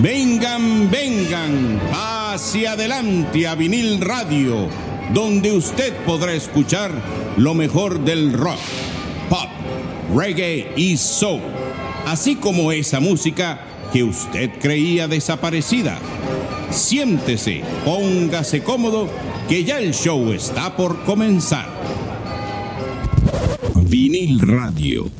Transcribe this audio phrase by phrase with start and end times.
[0.00, 4.68] Vengan, vengan hacia adelante a vinil radio,
[5.14, 6.90] donde usted podrá escuchar
[7.38, 8.58] lo mejor del rock,
[9.30, 9.48] pop,
[10.14, 11.40] reggae y soul,
[12.04, 15.98] así como esa música que usted creía desaparecida.
[16.70, 19.08] Siéntese, póngase cómodo,
[19.48, 21.70] que ya el show está por comenzar.
[23.74, 25.10] Vinil Radio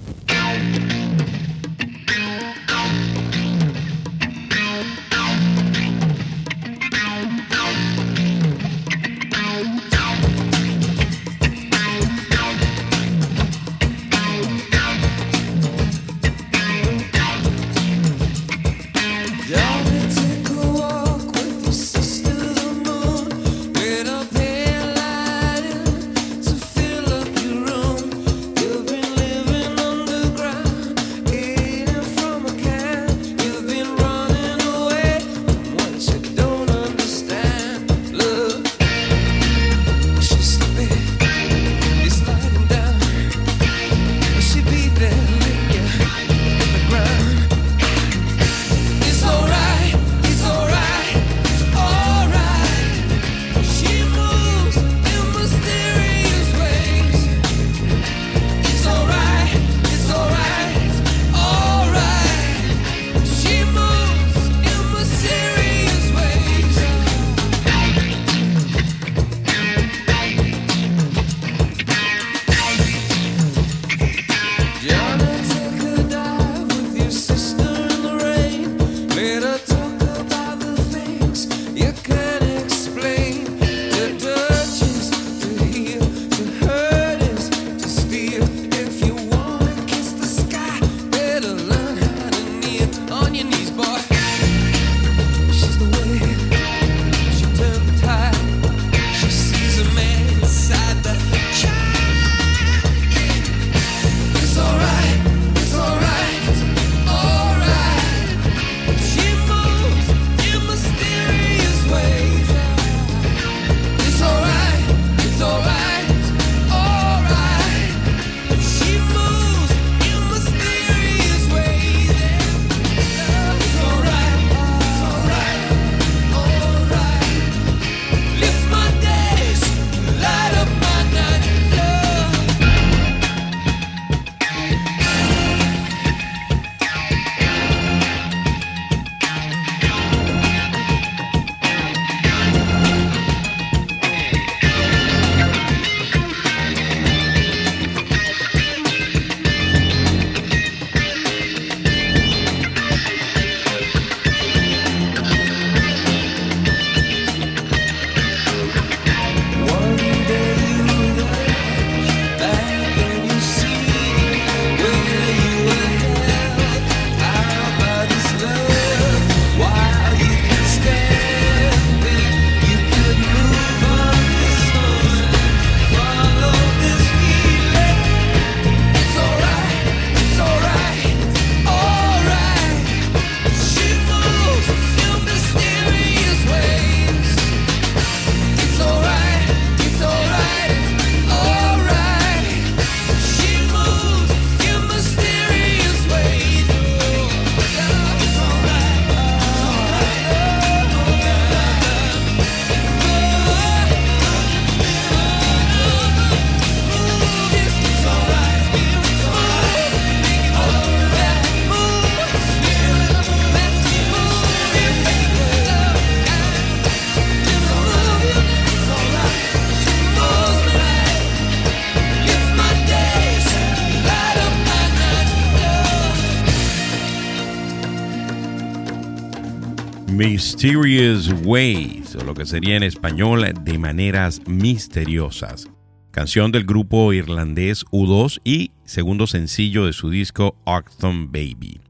[230.67, 235.69] Mysterious Ways, o lo que sería en español de maneras misteriosas.
[236.11, 241.81] Canción del grupo irlandés U2 y segundo sencillo de su disco Octon Baby.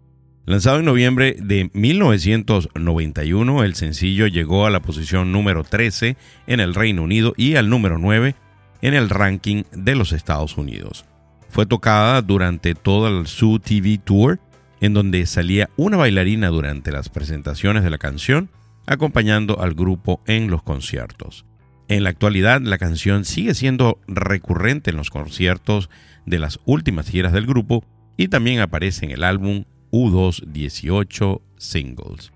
[0.44, 6.74] Lanzado en noviembre de 1991, el sencillo llegó a la posición número 13 en el
[6.74, 8.34] Reino Unido y al número 9
[8.82, 11.06] en el ranking de los Estados Unidos.
[11.48, 13.24] Fue tocada durante todo el
[13.62, 14.38] TV Tour
[14.82, 18.50] en donde salía una bailarina durante las presentaciones de la canción,
[18.86, 21.44] acompañando al grupo en los conciertos.
[21.88, 25.88] En la actualidad, la canción sigue siendo recurrente en los conciertos
[26.24, 27.84] de las últimas giras del grupo
[28.16, 32.32] y también aparece en el álbum U2 18 Singles.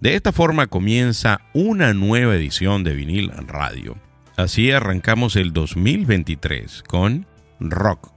[0.00, 3.96] De esta forma comienza una nueva edición de vinil radio.
[4.36, 7.26] Así arrancamos el 2023 con
[7.58, 8.12] rock,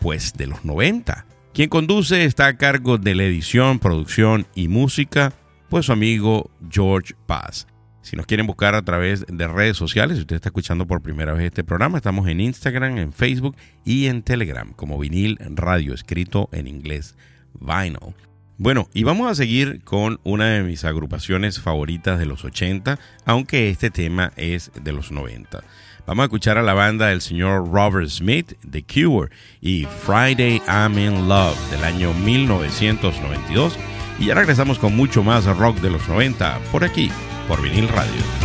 [0.00, 1.26] pues de los 90.
[1.54, 5.32] Quien conduce está a cargo de la edición, producción y música,
[5.68, 7.66] pues su amigo George Paz.
[8.02, 11.32] Si nos quieren buscar a través de redes sociales, si usted está escuchando por primera
[11.32, 16.50] vez este programa, estamos en Instagram, en Facebook y en Telegram como vinil radio, escrito
[16.52, 17.16] en inglés,
[17.58, 18.14] vinyl.
[18.56, 23.70] Bueno, y vamos a seguir con una de mis agrupaciones favoritas de los 80, aunque
[23.70, 25.64] este tema es de los 90.
[26.06, 29.30] Vamos a escuchar a la banda del señor Robert Smith, The Cure,
[29.62, 33.78] y Friday I'm in Love del año 1992.
[34.18, 37.10] Y ya regresamos con mucho más rock de los 90 por aquí,
[37.48, 38.43] por vinil radio.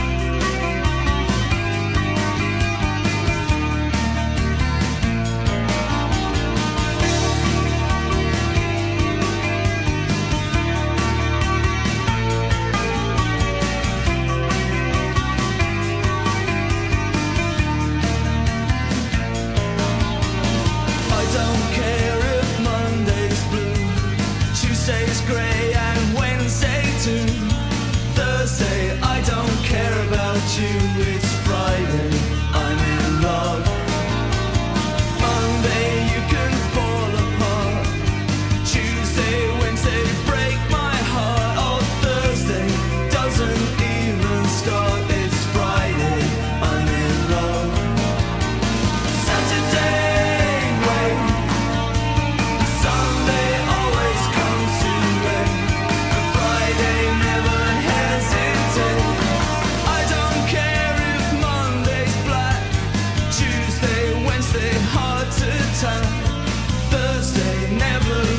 [64.51, 66.04] Wednesday hard to tell,
[66.90, 68.38] Thursday never.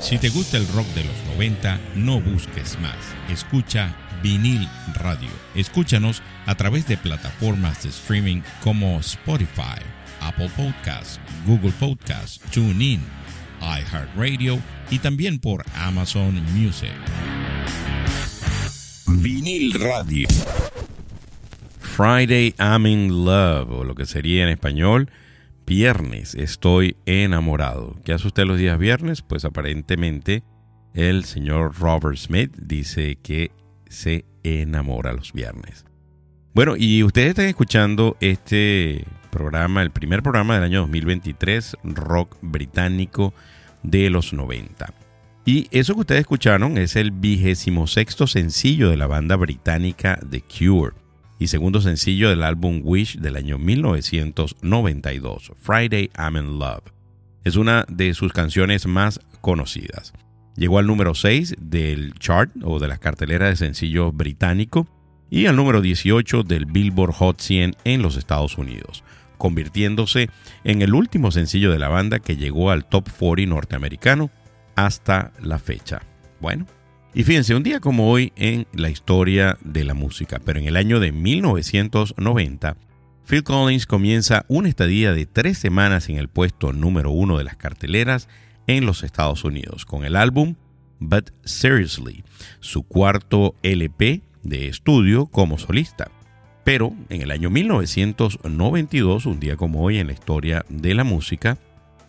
[0.00, 2.96] Si te gusta el rock de los 90, no busques más.
[3.28, 5.28] Escucha vinil radio.
[5.54, 9.78] Escúchanos a través de plataformas de streaming como Spotify,
[10.22, 13.00] Apple Podcasts, Google Podcasts, TuneIn,
[13.60, 14.58] iHeartRadio
[14.90, 16.94] y también por Amazon Music.
[19.06, 20.28] Vinil Radio.
[21.78, 25.10] Friday I'm in love, o lo que sería en español,
[25.70, 27.94] viernes estoy enamorado.
[28.04, 29.22] ¿Qué hace usted los días viernes?
[29.22, 30.42] Pues aparentemente
[30.94, 33.52] el señor Robert Smith dice que
[33.88, 35.84] se enamora los viernes.
[36.54, 43.32] Bueno, y ustedes están escuchando este programa, el primer programa del año 2023, rock británico
[43.84, 44.92] de los 90.
[45.44, 50.42] Y eso que ustedes escucharon es el vigésimo sexto sencillo de la banda británica The
[50.42, 50.99] Cure
[51.40, 56.92] y segundo sencillo del álbum Wish del año 1992, Friday I'm in Love.
[57.44, 60.12] Es una de sus canciones más conocidas.
[60.54, 64.86] Llegó al número 6 del chart o de las carteleras de sencillo británico
[65.30, 69.02] y al número 18 del Billboard Hot 100 en los Estados Unidos,
[69.38, 70.28] convirtiéndose
[70.62, 74.30] en el último sencillo de la banda que llegó al top 40 norteamericano
[74.76, 76.02] hasta la fecha.
[76.38, 76.66] Bueno,
[77.12, 80.76] y fíjense, un día como hoy en la historia de la música, pero en el
[80.76, 82.76] año de 1990,
[83.26, 87.56] Phil Collins comienza una estadía de tres semanas en el puesto número uno de las
[87.56, 88.28] carteleras
[88.66, 90.54] en los Estados Unidos, con el álbum
[91.00, 92.22] But Seriously,
[92.60, 96.10] su cuarto LP de estudio como solista.
[96.62, 101.58] Pero en el año 1992, un día como hoy en la historia de la música,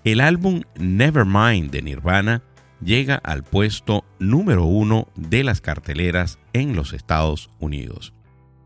[0.04, 2.44] el álbum Nevermind de Nirvana
[2.84, 8.14] llega al puesto número uno de las carteleras en los Estados Unidos.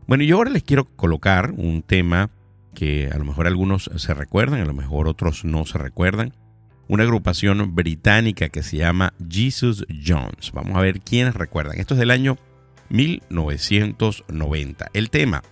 [0.06, 2.30] Bueno, yo ahora les quiero colocar un tema
[2.74, 6.32] que a lo mejor algunos se recuerdan, a lo mejor otros no se recuerdan.
[6.88, 10.52] Una agrupación británica que se llama Jesus Jones.
[10.52, 11.80] Vamos a ver quiénes recuerdan.
[11.80, 12.38] Esto es del año
[12.90, 14.86] 1990.
[14.92, 15.42] El tema,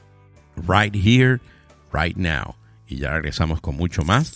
[0.56, 1.40] Right Here,
[1.92, 2.54] Right Now.
[2.86, 4.28] Y ya regresamos con mucho más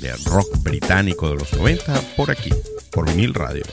[0.00, 2.50] de rock británico de los 90 por aquí,
[2.90, 3.64] por Vinil Radio.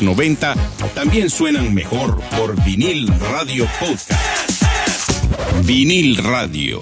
[0.00, 0.54] Los 90
[0.94, 4.62] también suenan mejor por vinil radio podcast.
[5.64, 6.80] Vinil radio.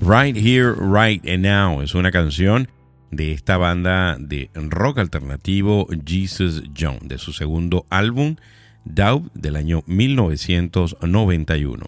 [0.00, 2.68] Right Here, Right and Now es una canción
[3.10, 8.36] de esta banda de rock alternativo Jesus John, de su segundo álbum,
[8.84, 11.86] Doubt, del año 1991.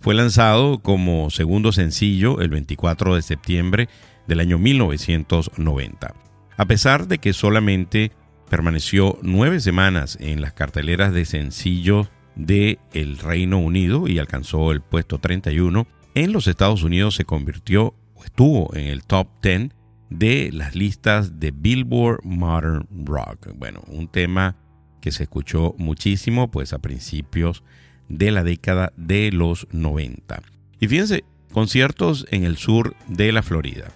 [0.00, 3.88] Fue lanzado como segundo sencillo el 24 de septiembre
[4.26, 6.14] del año 1990.
[6.56, 8.12] A pesar de que solamente
[8.48, 14.80] permaneció nueve semanas en las carteleras de sencillos de el Reino Unido y alcanzó el
[14.80, 19.70] puesto 31, en los Estados Unidos se convirtió o estuvo en el top 10
[20.10, 23.48] de las listas de Billboard Modern Rock.
[23.56, 24.56] Bueno, un tema
[25.00, 27.64] que se escuchó muchísimo pues a principios
[28.08, 30.42] de la década de los 90.
[30.80, 33.90] Y fíjense, conciertos en el sur de la Florida.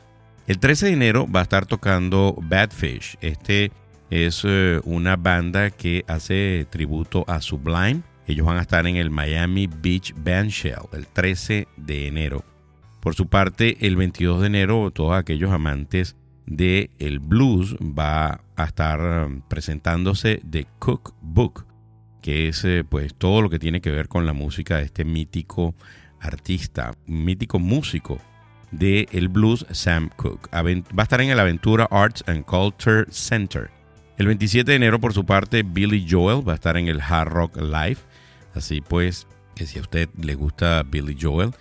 [0.47, 3.19] El 13 de enero va a estar tocando Badfish.
[3.21, 3.71] Este
[4.11, 8.03] es eh, una banda que hace tributo a Sublime.
[8.27, 12.45] Ellos van a estar en el Miami Beach Bandshell el 13 de enero.
[13.01, 18.65] Por su parte, el 22 de enero, todos aquellos amantes del el blues va a
[18.65, 21.67] estar um, presentándose The Cookbook,
[22.23, 25.05] que es eh, pues todo lo que tiene que ver con la música de este
[25.05, 25.75] mítico
[26.21, 28.19] artista, mítico músico
[28.71, 30.49] de el blues Sam Cooke.
[30.53, 33.78] Va a estar en el Aventura Arts and Culture Center.
[34.19, 37.29] El 27 de enero, por su parte, Billy Joel va a estar en el Hard
[37.29, 37.99] Rock Live.
[38.53, 41.53] Así pues, que si a usted le gusta Billy Joel,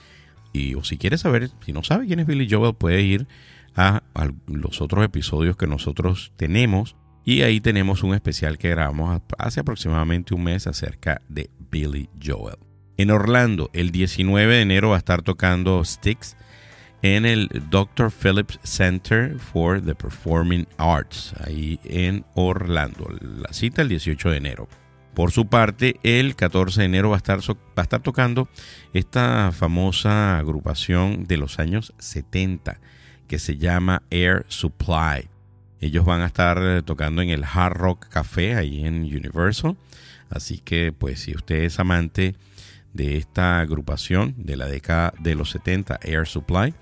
[0.53, 3.27] y, o si quiere saber, si no sabe quién es Billy Joel, puede ir
[3.75, 4.01] a,
[4.47, 6.95] los otros episodios que nosotros tenemos.
[7.23, 12.57] Y ahí tenemos un especial que grabamos hace aproximadamente un mes acerca de Billy Joel.
[12.97, 16.35] En Orlando, el 19 de enero va a estar tocando Sticks
[17.01, 18.11] en el Dr.
[18.11, 23.09] Phillips Center for the Performing Arts, ahí en Orlando.
[23.21, 24.67] La cita el 18 de enero.
[25.13, 28.47] Por su parte, el 14 de enero va a estar, va a estar tocando
[28.93, 32.79] esta famosa agrupación de los años 70
[33.27, 35.27] que se llama Air Supply.
[35.81, 39.75] Ellos van a estar eh, tocando en el Hard Rock Café ahí en Universal.
[40.29, 42.36] Así que pues si usted es amante
[42.97, 46.73] de esta agrupación de la década de los 70, Air Supply,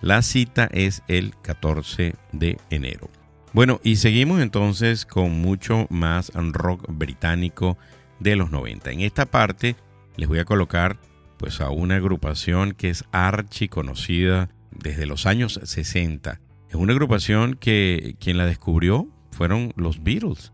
[0.00, 3.10] la cita es el 14 de enero.
[3.52, 7.76] Bueno, y seguimos entonces con mucho más rock británico
[8.20, 8.90] de los 90.
[8.92, 9.76] En esta parte
[10.16, 10.98] les voy a colocar
[11.36, 16.40] pues a una agrupación que es archi conocida desde los años 60.
[16.68, 20.52] Es una agrupación que quien la descubrió fueron los Beatles.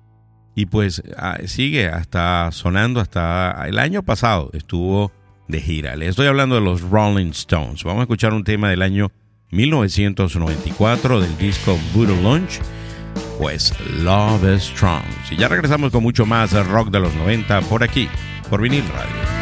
[0.55, 5.13] Y pues ah, sigue hasta sonando hasta el año pasado estuvo
[5.49, 5.97] de gira.
[5.97, 7.85] Les estoy hablando de los Rolling Stones.
[7.85, 9.11] Vamos a escuchar un tema del año
[9.51, 12.61] 1994 del disco Voodoo Lunch
[13.41, 15.03] pues Love is Strong.
[15.31, 18.09] Y ya regresamos con mucho más rock de los 90 por aquí,
[18.51, 19.40] por vinil radio.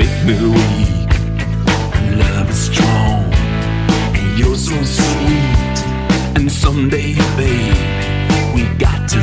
[0.00, 1.12] Make me weak.
[2.24, 3.22] Love is strong,
[4.16, 5.78] and you're so sweet.
[6.36, 9.20] And someday, babe, we got to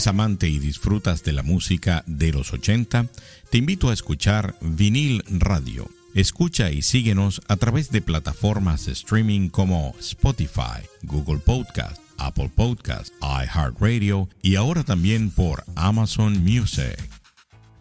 [0.00, 3.08] ¿Eres amante y disfrutas de la música de los 80?
[3.50, 5.90] Te invito a escuchar Vinil Radio.
[6.14, 13.12] Escucha y síguenos a través de plataformas de streaming como Spotify, Google Podcast, Apple Podcast,
[13.20, 16.96] iHeartRadio y ahora también por Amazon Music.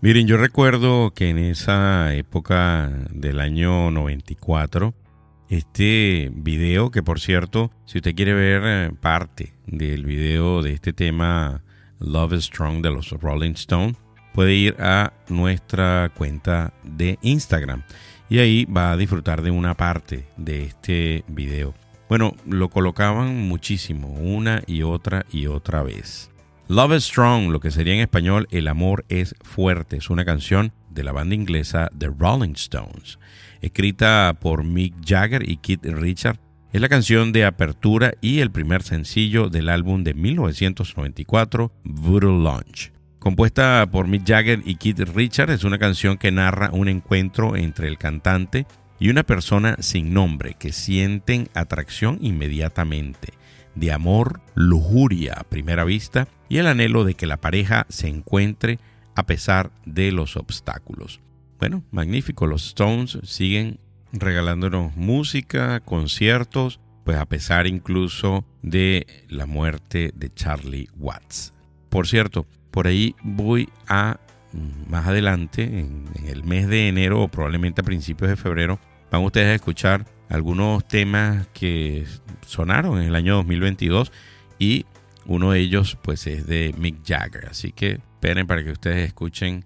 [0.02, 4.94] Miren, yo recuerdo que en esa época del año 94,
[5.48, 10.92] este video, que por cierto, si usted quiere ver eh, parte del video de este
[10.92, 11.64] tema
[12.00, 13.98] Love is Strong de los Rolling Stones,
[14.34, 17.84] puede ir a nuestra cuenta de Instagram
[18.30, 21.74] y ahí va a disfrutar de una parte de este video.
[22.08, 26.32] Bueno, lo colocaban muchísimo, una y otra y otra vez.
[26.68, 30.72] Love is Strong, lo que sería en español El amor es fuerte, es una canción
[30.90, 33.20] de la banda inglesa The Rolling Stones,
[33.62, 36.40] escrita por Mick Jagger y Keith Richard
[36.72, 42.92] es la canción de apertura y el primer sencillo del álbum de 1994, Voodoo Launch.
[43.18, 47.88] Compuesta por Mick Jagger y Keith Richards, es una canción que narra un encuentro entre
[47.88, 48.68] el cantante
[49.00, 53.34] y una persona sin nombre que sienten atracción inmediatamente,
[53.74, 58.80] de amor, lujuria a primera vista y el anhelo de que la pareja se encuentre
[59.16, 61.20] a pesar de los obstáculos.
[61.60, 63.80] Bueno, magnífico, los Stones siguen
[64.12, 71.54] regalándonos música, conciertos, pues a pesar incluso de la muerte de Charlie Watts.
[71.90, 74.20] Por cierto, por ahí voy a
[74.54, 78.80] mm, más adelante, en, el mes de enero o probablemente a principios de febrero,
[79.12, 82.06] van ustedes a escuchar algunos temas que
[82.46, 84.12] sonaron en el año 2022
[84.60, 84.86] y
[85.26, 87.48] uno de ellos pues es de Mick Jagger.
[87.48, 89.66] Así que esperen para que ustedes escuchen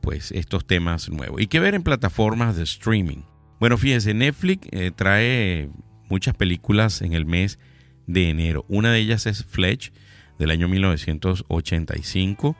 [0.00, 1.40] pues estos temas nuevos.
[1.40, 3.22] Y que ver en plataformas de streaming.
[3.58, 5.70] Bueno, fíjense, Netflix eh, trae
[6.08, 7.58] muchas películas en el mes
[8.06, 8.64] de enero.
[8.68, 9.92] Una de ellas es Fletch
[10.38, 12.56] del año 1985,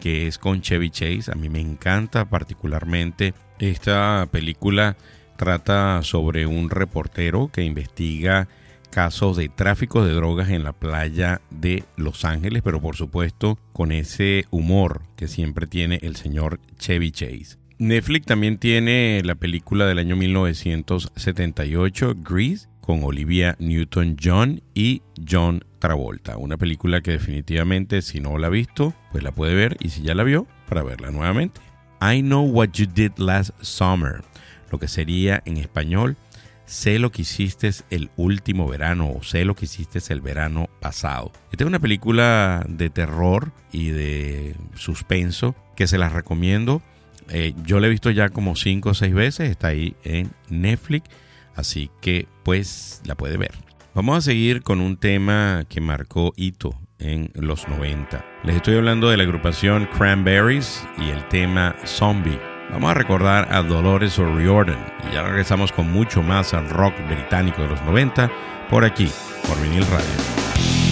[0.00, 1.30] que es con Chevy Chase.
[1.32, 4.96] A mí me encanta particularmente esta película.
[5.36, 8.48] Trata sobre un reportero que investiga
[8.90, 13.92] casos de tráfico de drogas en la playa de Los Ángeles, pero por supuesto con
[13.92, 17.59] ese humor que siempre tiene el señor Chevy Chase.
[17.80, 26.36] Netflix también tiene la película del año 1978, Grease, con Olivia Newton-John y John Travolta.
[26.36, 30.02] Una película que definitivamente si no la ha visto, pues la puede ver y si
[30.02, 31.62] ya la vio, para verla nuevamente.
[32.02, 34.24] I Know What You Did Last Summer,
[34.70, 36.18] lo que sería en español,
[36.66, 41.32] sé lo que hiciste el último verano o sé lo que hiciste el verano pasado.
[41.50, 46.82] Esta es una película de terror y de suspenso que se las recomiendo
[47.30, 51.08] eh, yo la he visto ya como 5 o 6 veces, está ahí en Netflix,
[51.54, 53.52] así que pues la puede ver.
[53.94, 58.24] Vamos a seguir con un tema que marcó hito en los 90.
[58.44, 62.38] Les estoy hablando de la agrupación Cranberries y el tema Zombie.
[62.70, 67.62] Vamos a recordar a Dolores O'Riordan y ya regresamos con mucho más al rock británico
[67.62, 68.30] de los 90
[68.68, 69.10] por aquí,
[69.48, 70.89] por vinil radio.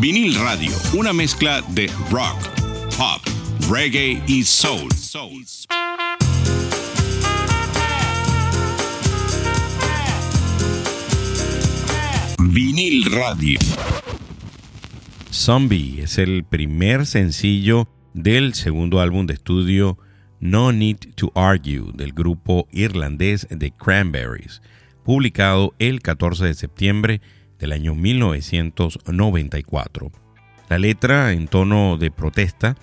[0.00, 2.34] Vinil Radio, una mezcla de rock,
[2.96, 3.20] pop,
[3.70, 4.88] reggae y soul.
[12.38, 13.58] Vinil Radio.
[15.30, 19.98] Zombie es el primer sencillo del segundo álbum de estudio
[20.40, 24.62] No Need to Argue del grupo irlandés The Cranberries,
[25.04, 27.20] publicado el 14 de septiembre
[27.60, 30.10] del año 1994.
[30.68, 32.76] La letra, en tono de protesta,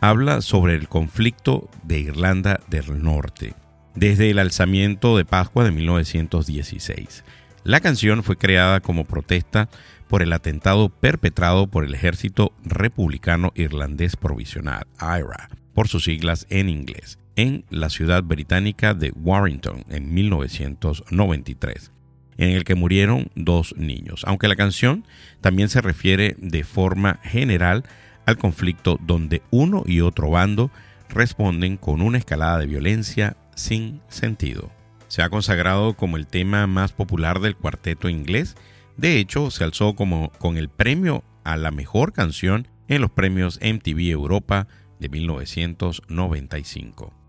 [0.00, 3.54] habla sobre el conflicto de Irlanda del Norte,
[3.94, 7.24] desde el alzamiento de Pascua de 1916.
[7.64, 9.68] La canción fue creada como protesta
[10.08, 16.68] por el atentado perpetrado por el Ejército Republicano Irlandés Provisional, IRA, por sus siglas en
[16.68, 21.92] inglés, en la ciudad británica de Warrington en 1993
[22.40, 25.04] en el que murieron dos niños, aunque la canción
[25.42, 27.84] también se refiere de forma general
[28.24, 30.70] al conflicto donde uno y otro bando
[31.10, 34.72] responden con una escalada de violencia sin sentido.
[35.08, 38.56] Se ha consagrado como el tema más popular del cuarteto inglés,
[38.96, 43.60] de hecho se alzó como con el premio a la mejor canción en los premios
[43.62, 44.66] MTV Europa
[44.98, 47.19] de 1995.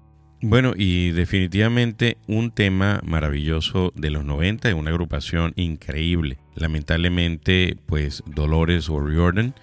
[0.43, 6.39] Bueno, y definitivamente un tema maravilloso de los 90, una agrupación increíble.
[6.55, 9.53] Lamentablemente, pues Dolores O'Riordan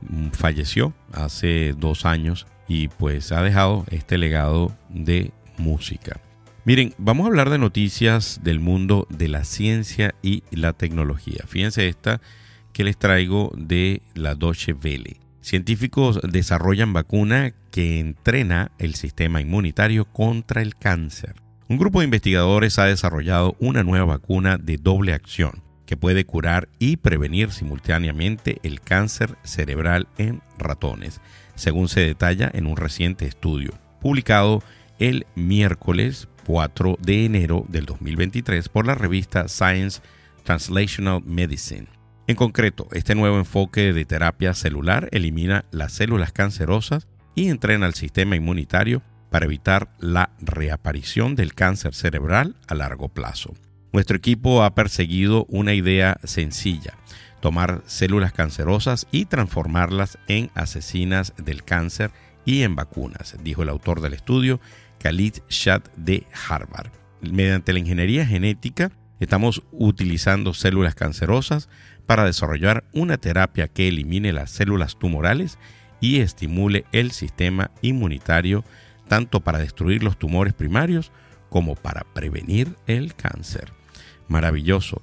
[0.00, 6.20] mm, falleció hace dos años y pues ha dejado este legado de música.
[6.64, 11.44] Miren, vamos a hablar de noticias del mundo de la ciencia y la tecnología.
[11.46, 12.20] Fíjense esta
[12.72, 15.23] que les traigo de la Deutsche Welle.
[15.44, 21.34] Científicos desarrollan vacuna que entrena el sistema inmunitario contra el cáncer.
[21.68, 26.70] Un grupo de investigadores ha desarrollado una nueva vacuna de doble acción que puede curar
[26.78, 31.20] y prevenir simultáneamente el cáncer cerebral en ratones,
[31.56, 34.62] según se detalla en un reciente estudio publicado
[34.98, 40.00] el miércoles 4 de enero del 2023 por la revista Science
[40.42, 41.93] Translational Medicine.
[42.26, 47.92] En concreto, este nuevo enfoque de terapia celular elimina las células cancerosas y entrena al
[47.92, 53.52] sistema inmunitario para evitar la reaparición del cáncer cerebral a largo plazo.
[53.92, 56.94] Nuestro equipo ha perseguido una idea sencilla,
[57.40, 62.10] tomar células cancerosas y transformarlas en asesinas del cáncer
[62.46, 64.60] y en vacunas, dijo el autor del estudio,
[64.98, 66.90] Khalid Shad de Harvard.
[67.20, 71.68] Mediante la ingeniería genética, estamos utilizando células cancerosas
[72.06, 75.58] para desarrollar una terapia que elimine las células tumorales
[76.00, 78.64] y estimule el sistema inmunitario
[79.08, 81.12] tanto para destruir los tumores primarios
[81.48, 83.72] como para prevenir el cáncer.
[84.28, 85.02] Maravilloso.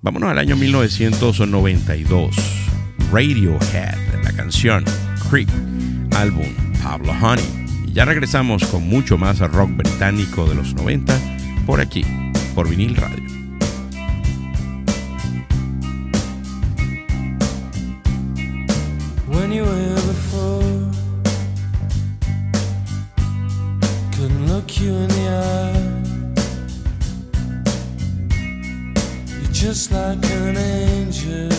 [0.00, 2.36] Vámonos al año 1992.
[3.12, 4.84] Radiohead, la canción
[5.30, 5.48] Creep,
[6.16, 6.48] álbum
[6.82, 7.44] Pablo Honey.
[7.86, 11.14] Y ya regresamos con mucho más rock británico de los 90
[11.66, 12.04] por aquí,
[12.54, 13.51] por vinil radio.
[19.42, 20.62] Anywhere before.
[24.14, 25.92] Couldn't look you in the eye.
[29.40, 31.50] You're just like an angel.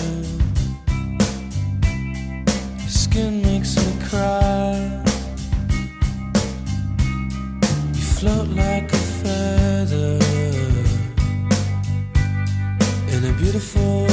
[2.79, 5.03] Your skin makes me cry.
[7.95, 10.19] You float like a feather
[13.13, 14.12] in a beautiful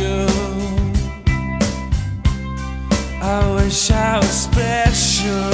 [0.00, 0.26] Special.
[3.22, 5.50] I wish wish I was special,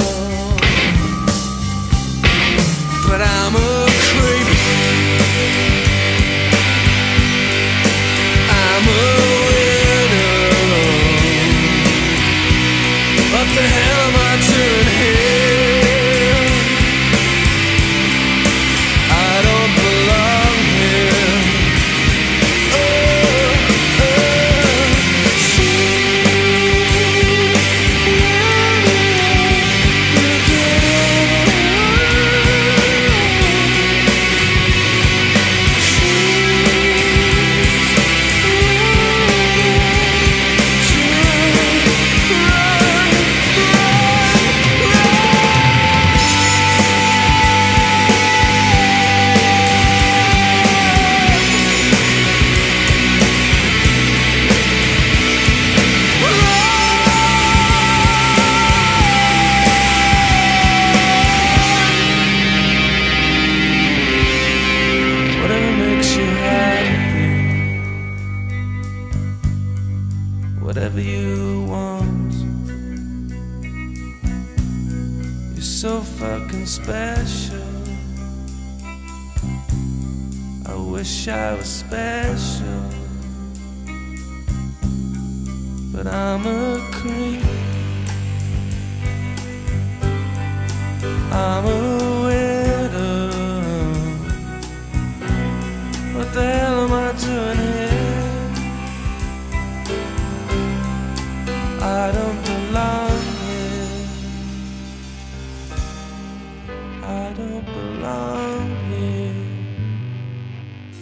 [3.07, 3.76] but I'm a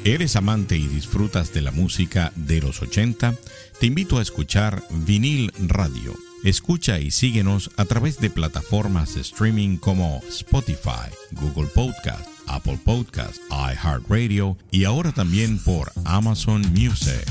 [0.05, 3.33] ¿Eres amante y disfrutas de la música de los 80?
[3.79, 6.13] Te invito a escuchar Vinil Radio.
[6.43, 13.37] Escucha y síguenos a través de plataformas de streaming como Spotify, Google Podcast, Apple Podcast,
[13.49, 17.25] iHeartRadio y ahora también por Amazon Music.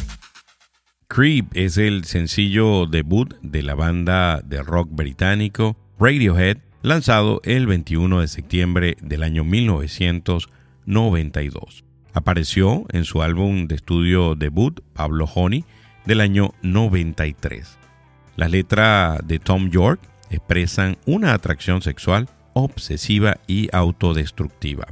[1.06, 8.20] Creep es el sencillo debut de la banda de rock británico Radiohead, lanzado el 21
[8.20, 11.84] de septiembre del año 1992.
[12.14, 15.64] Apareció en su álbum de estudio debut, Pablo Honey,
[16.06, 17.76] del año 93.
[18.36, 20.00] Las letras de Tom York
[20.30, 24.86] expresan una atracción sexual obsesiva y autodestructiva.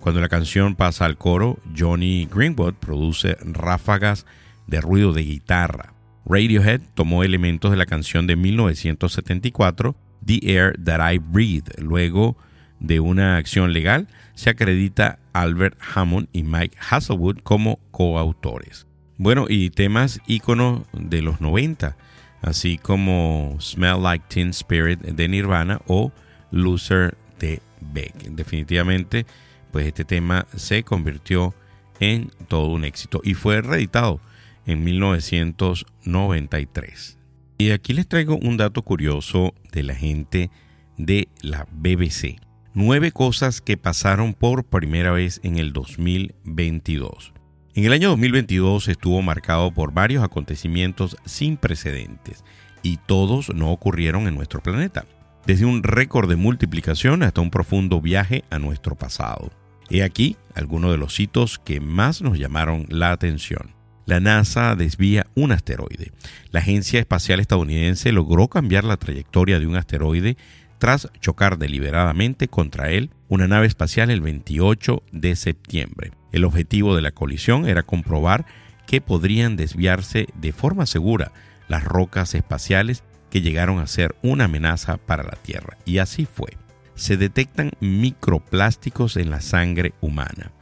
[0.00, 4.26] Cuando la canción pasa al coro, Johnny Greenwood produce ráfagas
[4.66, 5.94] de ruido de guitarra.
[6.26, 9.96] Radiohead tomó elementos de la canción de 1974,
[10.26, 11.72] The Air That I Breathe.
[11.78, 12.36] Luego
[12.80, 18.86] de una acción legal, se acredita Albert Hammond y Mike Hasselwood como coautores.
[19.16, 21.96] Bueno, y temas íconos de los 90,
[22.42, 26.12] así como Smell Like Teen Spirit de Nirvana o
[26.50, 28.14] Loser de Beck.
[28.30, 29.24] Definitivamente,
[29.72, 31.54] pues este tema se convirtió
[31.98, 34.20] en todo un éxito y fue reeditado
[34.66, 37.16] en 1993.
[37.56, 40.50] Y aquí les traigo un dato curioso de la gente
[40.98, 42.45] de la BBC.
[42.78, 47.32] Nueve cosas que pasaron por primera vez en el 2022.
[47.74, 52.44] En el año 2022 estuvo marcado por varios acontecimientos sin precedentes
[52.82, 55.06] y todos no ocurrieron en nuestro planeta.
[55.46, 59.50] Desde un récord de multiplicación hasta un profundo viaje a nuestro pasado.
[59.88, 63.74] He aquí algunos de los hitos que más nos llamaron la atención.
[64.04, 66.12] La NASA desvía un asteroide.
[66.50, 70.36] La Agencia Espacial Estadounidense logró cambiar la trayectoria de un asteroide
[70.78, 76.12] tras chocar deliberadamente contra él una nave espacial el 28 de septiembre.
[76.32, 78.46] El objetivo de la colisión era comprobar
[78.86, 81.32] que podrían desviarse de forma segura
[81.68, 85.76] las rocas espaciales que llegaron a ser una amenaza para la Tierra.
[85.84, 86.56] Y así fue.
[86.94, 90.52] Se detectan microplásticos en la sangre humana.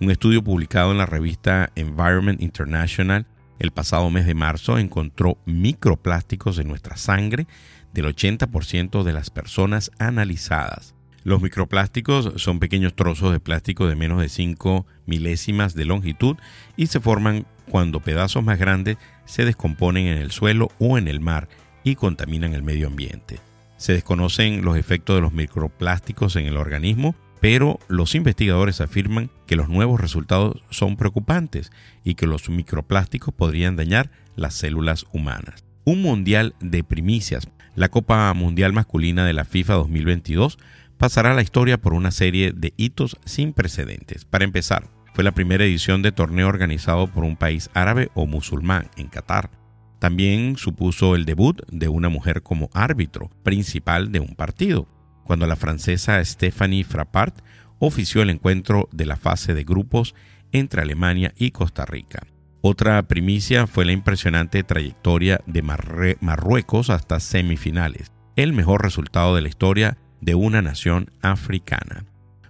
[0.00, 3.26] Un estudio publicado en la revista Environment International
[3.58, 7.46] el pasado mes de marzo encontró microplásticos en nuestra sangre
[7.94, 10.94] del 80% de las personas analizadas.
[11.22, 16.36] Los microplásticos son pequeños trozos de plástico de menos de 5 milésimas de longitud
[16.76, 21.20] y se forman cuando pedazos más grandes se descomponen en el suelo o en el
[21.20, 21.48] mar
[21.82, 23.38] y contaminan el medio ambiente.
[23.78, 29.56] Se desconocen los efectos de los microplásticos en el organismo, pero los investigadores afirman que
[29.56, 31.72] los nuevos resultados son preocupantes
[32.02, 35.64] y que los microplásticos podrían dañar las células humanas.
[35.84, 37.46] Un mundial de primicias.
[37.76, 40.58] La Copa Mundial Masculina de la FIFA 2022
[40.96, 44.24] pasará a la historia por una serie de hitos sin precedentes.
[44.24, 48.90] Para empezar, fue la primera edición de torneo organizado por un país árabe o musulmán
[48.96, 49.50] en Qatar.
[49.98, 54.86] También supuso el debut de una mujer como árbitro principal de un partido,
[55.24, 57.40] cuando la francesa Stephanie Frappart
[57.80, 60.14] ofició el encuentro de la fase de grupos
[60.52, 62.24] entre Alemania y Costa Rica.
[62.66, 69.48] Otra primicia fue la impresionante trayectoria de Marruecos hasta semifinales, el mejor resultado de la
[69.48, 72.06] historia de una nación africana.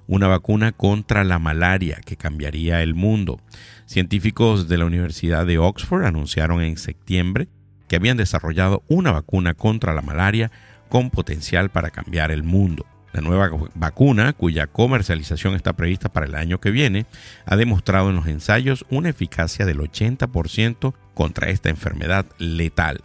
[0.06, 3.40] Una vacuna contra la malaria que cambiaría el mundo.
[3.86, 7.48] Científicos de la Universidad de Oxford anunciaron en septiembre
[7.88, 10.52] que habían desarrollado una vacuna contra la malaria
[10.88, 12.86] con potencial para cambiar el mundo.
[13.14, 17.06] La nueva vacuna, cuya comercialización está prevista para el año que viene,
[17.46, 23.02] ha demostrado en los ensayos una eficacia del 80% contra esta enfermedad letal.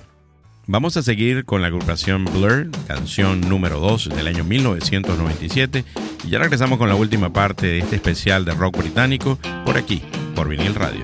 [0.65, 5.85] Vamos a seguir con la agrupación Blur, canción número 2 del año 1997,
[6.25, 10.01] y ya regresamos con la última parte de este especial de rock británico por aquí,
[10.33, 11.03] por vinil radio.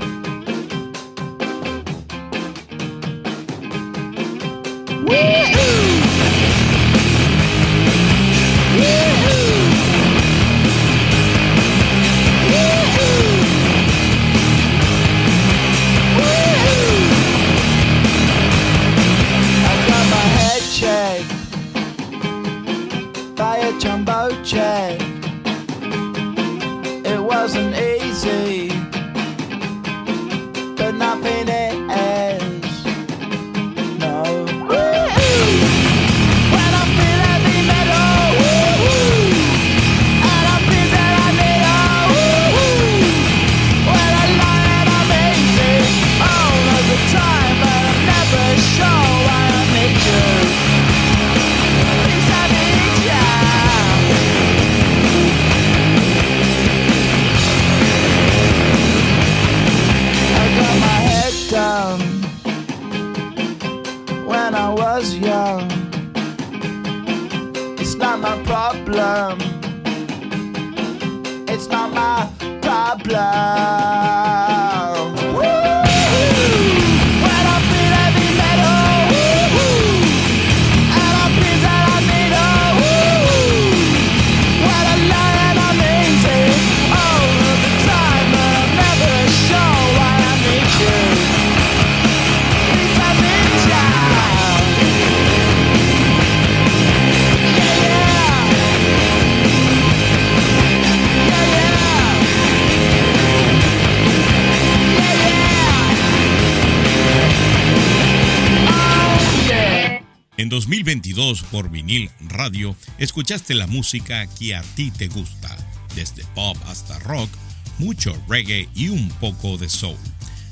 [110.56, 115.54] 2022 por vinil radio escuchaste la música que a ti te gusta,
[115.96, 117.30] desde pop hasta rock,
[117.78, 119.98] mucho reggae y un poco de soul.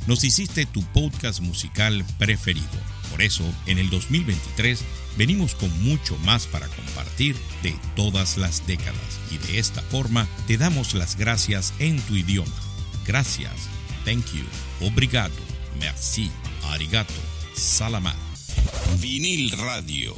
[0.06, 2.68] Nos hiciste tu podcast musical preferido.
[3.12, 4.84] Por eso, en el 2023
[5.16, 10.58] venimos con mucho más para compartir de todas las décadas y de esta forma te
[10.58, 12.52] damos las gracias en tu idioma.
[13.08, 13.54] Gracias,
[14.04, 14.44] thank you,
[14.86, 15.34] obrigado,
[15.80, 16.30] merci,
[16.64, 17.14] arigato,
[17.56, 18.33] salamat.
[19.02, 20.14] Vinil Radio.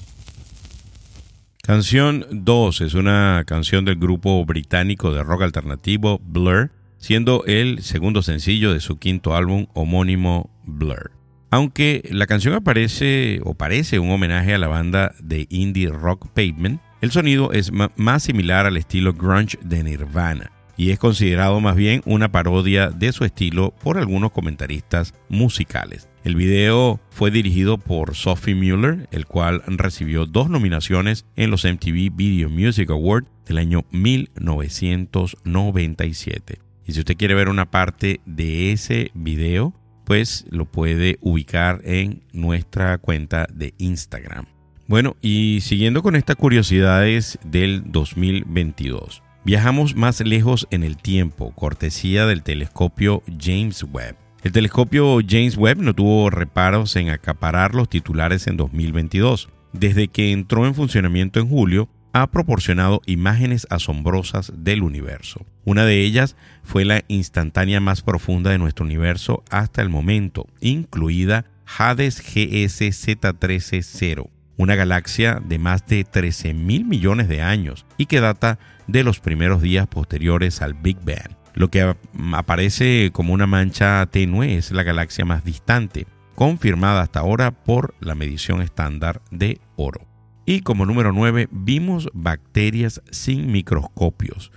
[1.62, 8.22] Canción 2 es una canción del grupo británico de rock alternativo Blur, siendo el segundo
[8.22, 11.12] sencillo de su quinto álbum homónimo Blur.
[11.50, 16.82] Aunque la canción aparece o parece un homenaje a la banda de indie rock Pavement,
[17.02, 22.02] el sonido es más similar al estilo grunge de Nirvana y es considerado más bien
[22.06, 26.10] una parodia de su estilo por algunos comentaristas musicales.
[26.26, 32.16] El video fue dirigido por Sophie Mueller, el cual recibió dos nominaciones en los MTV
[32.16, 36.58] Video Music Awards del año 1997.
[36.88, 42.24] Y si usted quiere ver una parte de ese video, pues lo puede ubicar en
[42.34, 44.48] nuestra cuenta de Instagram.
[44.88, 49.22] Bueno, y siguiendo con estas curiosidades del 2022.
[49.44, 54.25] Viajamos más lejos en el tiempo, cortesía del telescopio James Webb.
[54.46, 59.50] El telescopio James Webb no tuvo reparos en acaparar los titulares en 2022.
[59.74, 65.48] Desde que entró en funcionamiento en julio, ha proporcionado imágenes asombrosas del universo.
[65.64, 71.46] Una de ellas fue la instantánea más profunda de nuestro universo hasta el momento, incluida
[71.66, 78.20] Hades GS Z13-0, una galaxia de más de 13 mil millones de años y que
[78.20, 81.36] data de los primeros días posteriores al Big Bang.
[81.56, 81.96] Lo que
[82.34, 88.14] aparece como una mancha tenue es la galaxia más distante, confirmada hasta ahora por la
[88.14, 90.06] medición estándar de oro.
[90.46, 94.52] Y como número 9 vimos bacterias sin microscopios.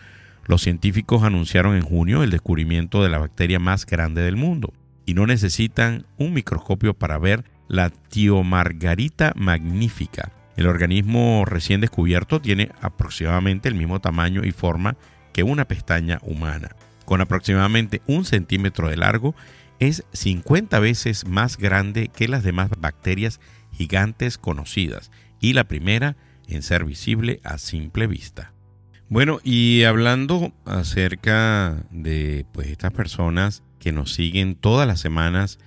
[0.44, 4.72] Los científicos anunciaron en junio el descubrimiento de la bacteria más grande del mundo
[5.07, 10.32] y no necesitan un microscopio para ver la Tiomargarita magnifica.
[10.57, 14.96] El organismo recién descubierto tiene aproximadamente el mismo tamaño y forma
[15.32, 16.70] que una pestaña humana.
[17.09, 19.34] Con aproximadamente un centímetro de largo,
[19.78, 23.40] es 50 veces más grande que las demás bacterias
[23.72, 28.52] gigantes conocidas y la primera en ser visible a simple vista.
[29.09, 35.59] Bueno, y hablando acerca de pues estas personas que nos siguen todas las semanas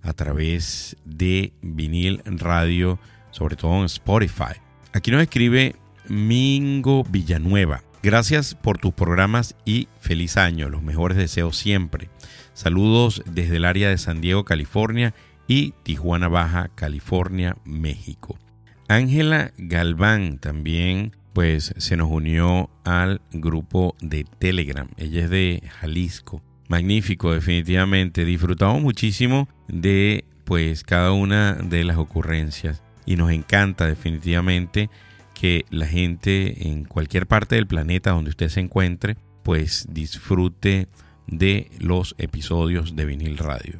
[0.00, 2.98] a través de vinil radio,
[3.32, 4.62] sobre todo en Spotify.
[4.94, 5.76] Aquí nos escribe
[6.08, 7.82] Mingo Villanueva.
[8.06, 10.68] Gracias por tus programas y feliz año.
[10.68, 12.08] Los mejores deseos siempre.
[12.52, 15.12] Saludos desde el área de San Diego, California
[15.48, 18.38] y Tijuana Baja, California, México.
[18.86, 24.86] Ángela Galván también pues se nos unió al grupo de Telegram.
[24.98, 26.44] Ella es de Jalisco.
[26.68, 28.24] Magnífico, definitivamente.
[28.24, 34.90] Disfrutamos muchísimo de pues cada una de las ocurrencias y nos encanta definitivamente
[35.38, 40.88] que la gente en cualquier parte del planeta donde usted se encuentre pues disfrute
[41.26, 43.78] de los episodios de vinil radio.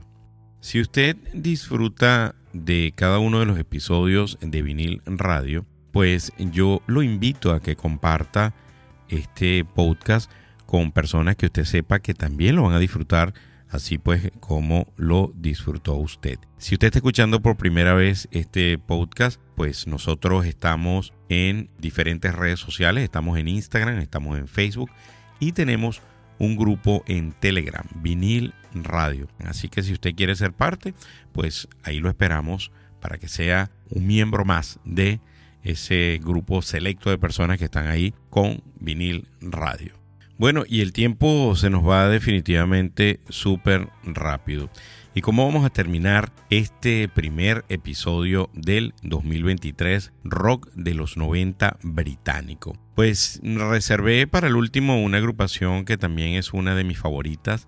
[0.61, 7.03] Si usted disfruta de cada uno de los episodios de vinil radio, pues yo lo
[7.03, 8.55] invito a que comparta
[9.09, 10.31] este podcast
[10.67, 13.33] con personas que usted sepa que también lo van a disfrutar
[13.71, 16.39] así pues como lo disfrutó usted.
[16.59, 22.61] Si usted está escuchando por primera vez este podcast, pues nosotros estamos en diferentes redes
[22.61, 24.91] sociales, estamos en Instagram, estamos en Facebook
[25.41, 26.03] y tenemos
[26.39, 29.29] un grupo en Telegram, Vinil Radio.
[29.45, 30.95] Así que si usted quiere ser parte,
[31.33, 35.21] pues ahí lo esperamos para que sea un miembro más de
[35.63, 40.06] ese grupo selecto de personas que están ahí con Vinil Radio.
[40.39, 44.69] Bueno, y el tiempo se nos va definitivamente súper rápido.
[45.15, 52.77] ¿Y cómo vamos a terminar este primer episodio del 2023 Rock de los 90 británico?
[52.95, 57.67] Pues reservé para el último una agrupación que también es una de mis favoritas.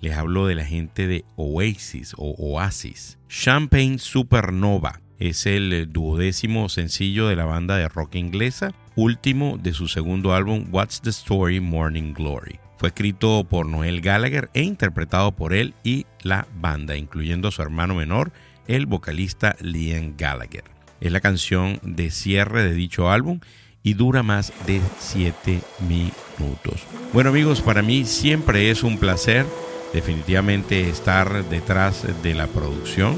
[0.00, 3.20] Les hablo de la gente de Oasis o Oasis.
[3.28, 9.86] Champagne Supernova es el duodécimo sencillo de la banda de rock inglesa, último de su
[9.86, 12.58] segundo álbum What's the Story Morning Glory.
[12.78, 17.62] Fue escrito por Noel Gallagher e interpretado por él y la banda, incluyendo a su
[17.62, 18.32] hermano menor,
[18.66, 20.64] el vocalista Liam Gallagher.
[21.00, 23.38] Es la canción de cierre de dicho álbum
[23.84, 26.82] y dura más de 7 minutos.
[27.12, 29.46] Bueno amigos, para mí siempre es un placer
[29.92, 33.16] definitivamente estar detrás de la producción,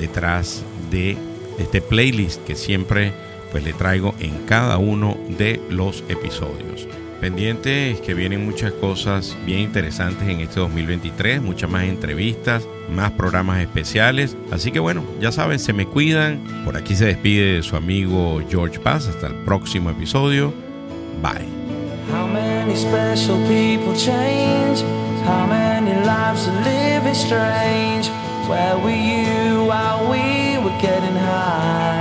[0.00, 1.16] detrás de
[1.60, 3.12] este playlist que siempre
[3.52, 6.88] pues le traigo en cada uno de los episodios.
[7.20, 13.12] Pendiente es que vienen muchas cosas bien interesantes en este 2023, muchas más entrevistas, más
[13.12, 14.36] programas especiales.
[14.50, 16.40] Así que bueno, ya saben, se me cuidan.
[16.64, 19.06] Por aquí se despide su amigo George Paz.
[19.06, 20.52] Hasta el próximo episodio.
[21.22, 21.46] Bye.
[22.12, 24.82] How many special people change?
[25.24, 28.08] How many lives are living strange?
[28.48, 31.91] Where were you while we were getting high?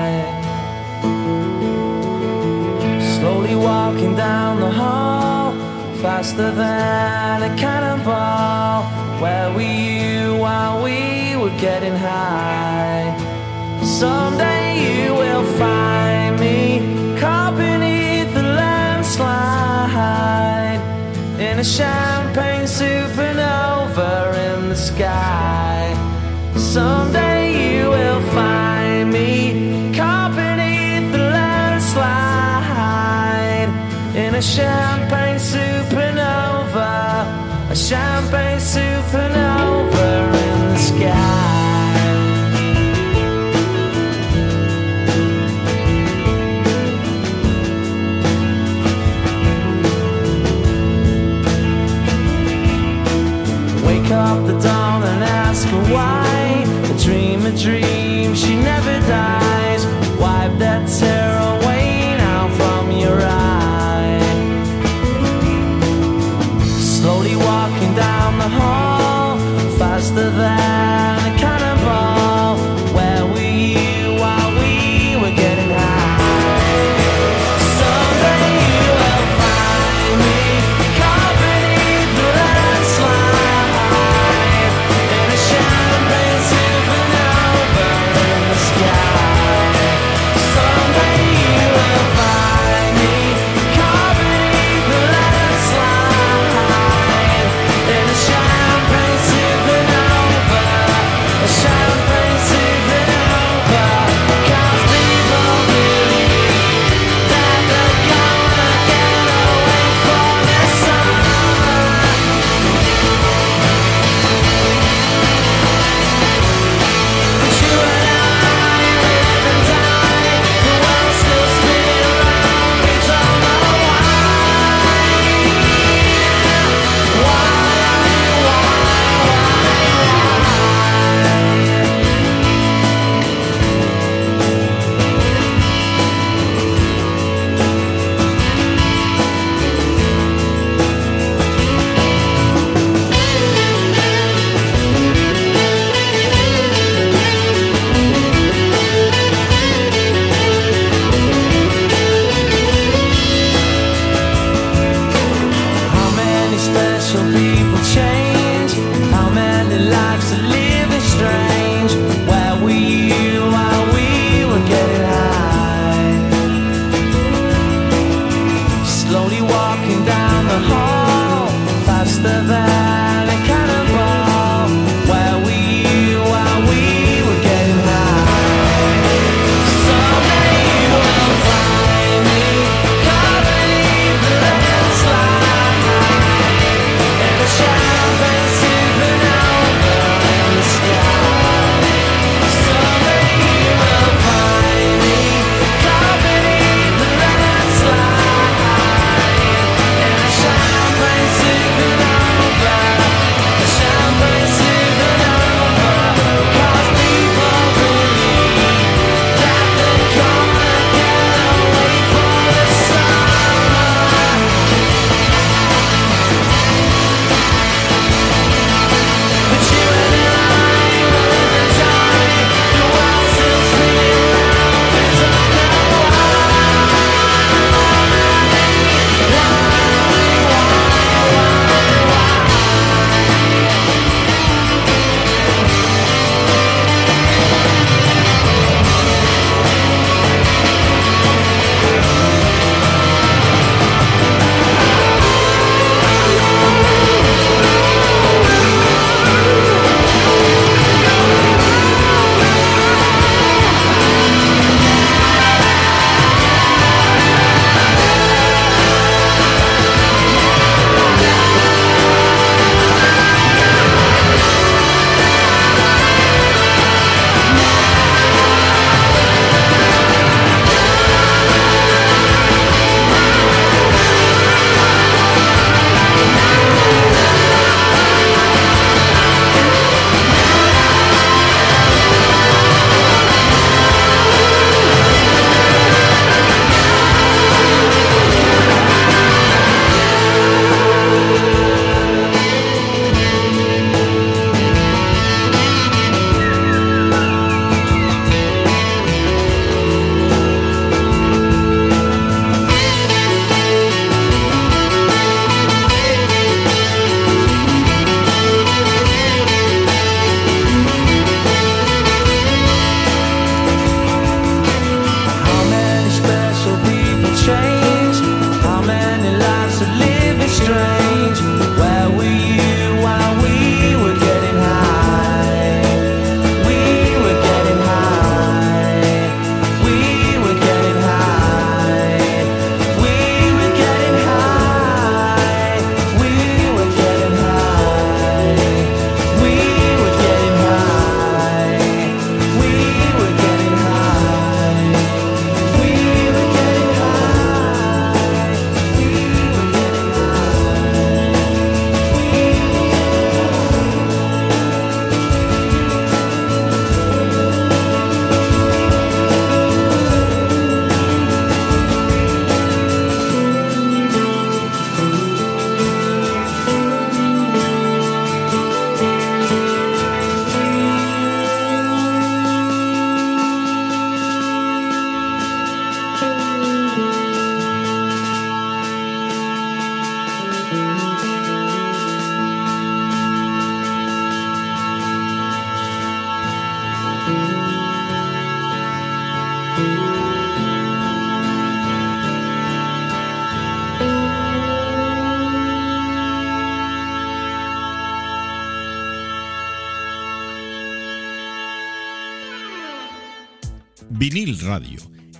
[3.62, 5.54] Walking down the hall,
[6.02, 8.84] faster than a cannonball.
[9.22, 13.16] Where were you while we were getting high?
[13.84, 16.80] Someday you will find me
[17.20, 19.62] caught beneath the landslide
[21.40, 25.94] in a champagne supernova in the sky.
[26.56, 28.61] Someday you will find
[34.42, 36.90] a champagne supernova,
[37.70, 40.08] a champagne supernova
[40.46, 42.02] in the sky.
[53.86, 56.66] Wake up the dawn and ask her why.
[56.90, 59.51] A dream, a dream, she never dies.
[68.42, 69.38] The hall,
[69.78, 70.71] faster than